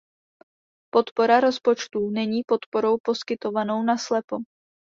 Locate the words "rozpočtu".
1.39-2.09